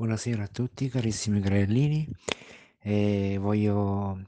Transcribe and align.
Buonasera 0.00 0.44
a 0.44 0.48
tutti 0.48 0.88
carissimi 0.88 1.40
granellini, 1.40 2.08
e 2.80 3.36
voglio 3.38 4.18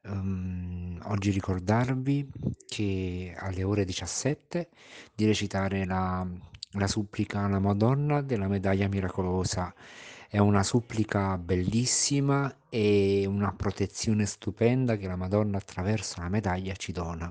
ehm, 0.00 0.98
oggi 1.02 1.30
ricordarvi 1.30 2.26
che 2.66 3.34
alle 3.36 3.64
ore 3.64 3.84
17 3.84 4.70
di 5.14 5.26
recitare 5.26 5.84
la, 5.84 6.26
la 6.70 6.86
supplica 6.86 7.40
alla 7.40 7.58
Madonna 7.58 8.22
della 8.22 8.48
medaglia 8.48 8.88
miracolosa. 8.88 9.74
È 10.26 10.38
una 10.38 10.62
supplica 10.62 11.36
bellissima 11.36 12.50
e 12.70 13.26
una 13.26 13.52
protezione 13.52 14.24
stupenda 14.24 14.96
che 14.96 15.06
la 15.06 15.16
Madonna 15.16 15.58
attraverso 15.58 16.22
la 16.22 16.30
medaglia 16.30 16.72
ci 16.76 16.92
dona. 16.92 17.30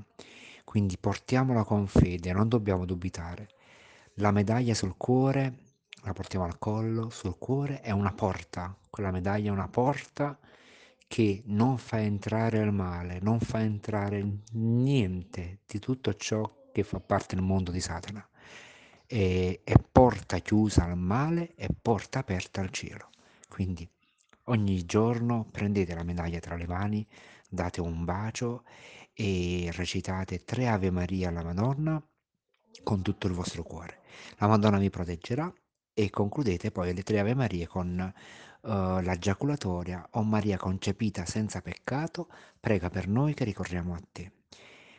Quindi 0.63 0.95
portiamola 0.99 1.63
con 1.63 1.87
fede, 1.87 2.33
non 2.33 2.49
dobbiamo 2.49 2.85
dubitare. 2.85 3.47
La 4.17 4.29
medaglia 4.29 4.75
sul 4.75 4.93
cuore 4.95 5.62
la 6.03 6.13
portiamo 6.13 6.45
al 6.45 6.59
collo, 6.59 7.09
sul 7.09 7.37
cuore, 7.37 7.81
è 7.81 7.91
una 7.91 8.13
porta, 8.13 8.75
quella 8.89 9.11
medaglia 9.11 9.49
è 9.49 9.53
una 9.53 9.69
porta 9.69 10.37
che 11.07 11.43
non 11.45 11.77
fa 11.77 12.01
entrare 12.01 12.59
il 12.59 12.71
male, 12.71 13.19
non 13.21 13.39
fa 13.39 13.61
entrare 13.61 14.39
niente 14.53 15.59
di 15.65 15.79
tutto 15.79 16.13
ciò 16.15 16.67
che 16.71 16.83
fa 16.83 16.99
parte 16.99 17.35
del 17.35 17.43
mondo 17.43 17.71
di 17.71 17.79
Satana. 17.79 18.27
E, 19.05 19.61
è 19.63 19.73
porta 19.91 20.39
chiusa 20.39 20.83
al 20.85 20.97
male 20.97 21.53
e 21.55 21.67
porta 21.79 22.19
aperta 22.19 22.61
al 22.61 22.71
cielo. 22.71 23.09
Quindi 23.47 23.87
ogni 24.45 24.85
giorno 24.85 25.47
prendete 25.49 25.93
la 25.93 26.03
medaglia 26.03 26.39
tra 26.39 26.55
le 26.55 26.65
mani, 26.67 27.07
date 27.47 27.79
un 27.79 28.03
bacio 28.03 28.63
e 29.13 29.69
recitate 29.73 30.43
tre 30.43 30.67
Ave 30.67 30.89
Maria 30.89 31.29
alla 31.29 31.43
Madonna 31.43 32.03
con 32.81 33.03
tutto 33.03 33.27
il 33.27 33.33
vostro 33.33 33.63
cuore. 33.63 33.99
La 34.37 34.47
Madonna 34.47 34.79
vi 34.79 34.89
proteggerà 34.89 35.53
e 35.93 36.09
concludete 36.09 36.71
poi 36.71 36.93
le 36.93 37.03
tre 37.03 37.19
Ave 37.19 37.35
Marie 37.35 37.67
con 37.67 38.13
uh, 38.61 38.67
la 38.67 39.17
giaculatoria 39.17 40.07
O 40.11 40.23
Maria 40.23 40.57
concepita 40.57 41.25
senza 41.25 41.61
peccato, 41.61 42.27
prega 42.59 42.89
per 42.89 43.07
noi 43.07 43.33
che 43.33 43.43
ricorriamo 43.43 43.93
a 43.93 44.01
te. 44.11 44.31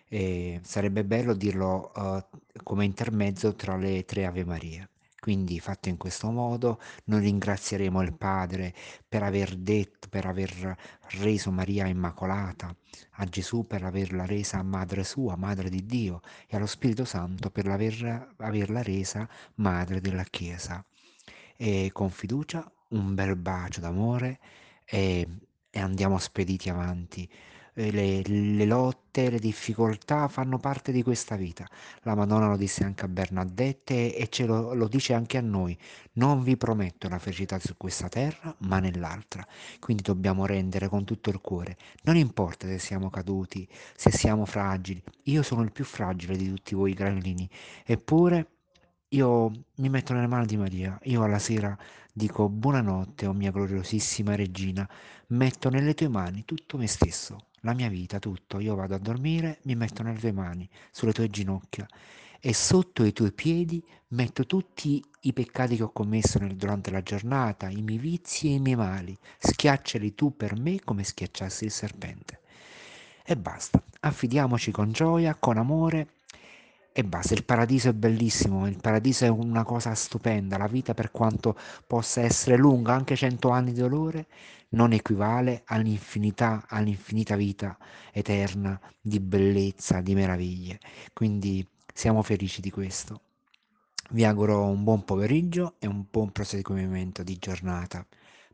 E 0.08 0.60
sarebbe 0.62 1.04
bello 1.04 1.34
dirlo 1.34 1.92
uh, 1.94 2.22
come 2.62 2.84
intermezzo 2.84 3.54
tra 3.54 3.76
le 3.76 4.04
tre 4.04 4.26
Ave 4.26 4.44
Marie. 4.44 4.88
Quindi 5.24 5.58
fatto 5.58 5.88
in 5.88 5.96
questo 5.96 6.30
modo 6.30 6.78
noi 7.04 7.22
ringrazieremo 7.22 8.02
il 8.02 8.12
Padre 8.12 8.74
per 9.08 9.22
aver 9.22 9.56
detto, 9.56 10.08
per 10.10 10.26
aver 10.26 10.76
reso 11.12 11.50
Maria 11.50 11.86
Immacolata, 11.86 12.76
a 13.12 13.24
Gesù 13.24 13.66
per 13.66 13.84
averla 13.84 14.26
resa 14.26 14.62
madre 14.62 15.02
sua, 15.02 15.34
madre 15.36 15.70
di 15.70 15.86
Dio, 15.86 16.20
e 16.46 16.58
allo 16.58 16.66
Spirito 16.66 17.06
Santo 17.06 17.48
per 17.48 17.66
aver, 17.68 18.34
averla 18.36 18.82
resa 18.82 19.26
madre 19.54 20.02
della 20.02 20.24
Chiesa. 20.24 20.84
E 21.56 21.88
con 21.90 22.10
fiducia 22.10 22.70
un 22.88 23.14
bel 23.14 23.34
bacio 23.36 23.80
d'amore 23.80 24.38
e, 24.84 25.26
e 25.70 25.80
andiamo 25.80 26.18
spediti 26.18 26.68
avanti 26.68 27.26
le, 27.74 28.22
le, 28.22 28.64
lotte, 28.64 29.30
le 29.30 29.38
difficoltà 29.38 30.28
fanno 30.28 30.58
parte 30.58 30.92
di 30.92 31.02
questa 31.02 31.36
vita. 31.36 31.68
La 32.02 32.14
Madonna 32.14 32.48
lo 32.48 32.56
disse 32.56 32.84
anche 32.84 33.04
a 33.04 33.08
Bernadette 33.08 34.14
e 34.16 34.28
ce 34.28 34.46
lo, 34.46 34.74
lo 34.74 34.88
dice 34.88 35.12
anche 35.14 35.38
a 35.38 35.40
noi. 35.40 35.76
Non 36.14 36.42
vi 36.42 36.56
prometto 36.56 37.08
la 37.08 37.18
felicità 37.18 37.58
su 37.58 37.76
questa 37.76 38.08
terra, 38.08 38.54
ma 38.60 38.78
nell'altra. 38.78 39.46
Quindi 39.80 40.02
dobbiamo 40.02 40.46
rendere 40.46 40.88
con 40.88 41.04
tutto 41.04 41.30
il 41.30 41.40
cuore. 41.40 41.76
Non 42.02 42.16
importa 42.16 42.66
se 42.66 42.78
siamo 42.78 43.10
caduti, 43.10 43.68
se 43.96 44.10
siamo 44.10 44.44
fragili. 44.46 45.02
Io 45.24 45.42
sono 45.42 45.62
il 45.62 45.72
più 45.72 45.84
fragile 45.84 46.36
di 46.36 46.48
tutti 46.48 46.74
voi 46.74 46.94
granellini. 46.94 47.48
Eppure 47.84 48.53
io 49.14 49.50
mi 49.76 49.88
metto 49.88 50.12
nelle 50.12 50.26
mani 50.26 50.46
di 50.46 50.56
Maria. 50.56 50.98
Io 51.04 51.22
alla 51.22 51.38
sera 51.38 51.76
dico 52.12 52.48
buonanotte, 52.48 53.26
o 53.26 53.30
oh 53.30 53.32
mia 53.32 53.52
gloriosissima 53.52 54.34
regina. 54.34 54.88
Metto 55.28 55.70
nelle 55.70 55.94
tue 55.94 56.08
mani 56.08 56.44
tutto 56.44 56.76
me 56.76 56.86
stesso 56.86 57.46
la 57.60 57.74
mia 57.74 57.88
vita, 57.88 58.18
tutto. 58.18 58.58
Io 58.58 58.74
vado 58.74 58.94
a 58.94 58.98
dormire, 58.98 59.60
mi 59.62 59.76
metto 59.76 60.02
nelle 60.02 60.18
tue 60.18 60.32
mani, 60.32 60.68
sulle 60.90 61.12
tue 61.12 61.28
ginocchia 61.30 61.86
e 62.46 62.52
sotto 62.52 63.04
i 63.04 63.12
tuoi 63.14 63.32
piedi 63.32 63.82
metto 64.08 64.44
tutti 64.44 65.02
i 65.20 65.32
peccati 65.32 65.76
che 65.76 65.82
ho 65.84 65.92
commesso 65.92 66.38
nel, 66.38 66.56
durante 66.56 66.90
la 66.90 67.00
giornata, 67.00 67.70
i 67.70 67.80
miei 67.80 67.98
vizi 67.98 68.48
e 68.48 68.54
i 68.54 68.60
miei 68.60 68.76
mali. 68.76 69.16
Schiacciali 69.38 70.14
tu 70.14 70.36
per 70.36 70.58
me 70.58 70.80
come 70.84 71.04
schiacciassi 71.04 71.64
il 71.64 71.70
serpente. 71.70 72.40
E 73.24 73.36
basta. 73.36 73.82
Affidiamoci 74.00 74.70
con 74.72 74.92
gioia, 74.92 75.34
con 75.36 75.56
amore 75.56 76.08
e 76.96 77.02
basta. 77.02 77.34
Il 77.34 77.44
paradiso 77.44 77.88
è 77.88 77.92
bellissimo, 77.92 78.68
il 78.68 78.78
paradiso 78.80 79.24
è 79.24 79.28
una 79.28 79.64
cosa 79.64 79.94
stupenda. 79.94 80.56
La 80.56 80.68
vita, 80.68 80.94
per 80.94 81.10
quanto 81.10 81.56
possa 81.88 82.20
essere 82.20 82.56
lunga, 82.56 82.92
anche 82.94 83.16
cento 83.16 83.48
anni 83.50 83.72
di 83.72 83.80
dolore, 83.80 84.28
non 84.70 84.92
equivale 84.92 85.62
all'infinità, 85.66 86.64
all'infinita 86.68 87.34
vita 87.34 87.76
eterna 88.12 88.80
di 89.00 89.18
bellezza, 89.18 90.00
di 90.00 90.14
meraviglie. 90.14 90.78
Quindi 91.12 91.66
siamo 91.92 92.22
felici 92.22 92.60
di 92.60 92.70
questo. 92.70 93.22
Vi 94.10 94.24
auguro 94.24 94.64
un 94.64 94.84
buon 94.84 95.04
pomeriggio 95.04 95.74
e 95.80 95.88
un 95.88 96.04
buon 96.08 96.30
proseguimento 96.30 97.24
di 97.24 97.36
giornata. 97.38 98.06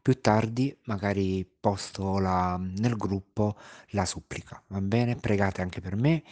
Più 0.03 0.21
tardi 0.21 0.77
magari 0.84 1.47
posto 1.61 2.19
la, 2.19 2.56
nel 2.59 2.97
gruppo 2.97 3.56
la 3.91 4.05
supplica, 4.06 4.62
va 4.69 4.81
bene? 4.81 5.16
Pregate 5.16 5.62
anche 5.62 5.81
per 5.81 5.97
me 5.97 6.22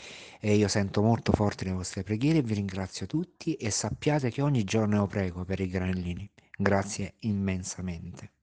e 0.40 0.54
io 0.54 0.68
sento 0.68 1.02
molto 1.02 1.32
forte 1.32 1.64
le 1.64 1.72
vostre 1.72 2.02
preghiere, 2.02 2.42
vi 2.42 2.54
ringrazio 2.54 3.06
tutti 3.06 3.54
e 3.54 3.70
sappiate 3.70 4.30
che 4.30 4.42
ogni 4.42 4.64
giorno 4.64 4.96
io 4.96 5.06
prego 5.06 5.44
per 5.44 5.60
i 5.60 5.68
granellini. 5.68 6.30
Grazie 6.56 7.14
immensamente. 7.20 8.37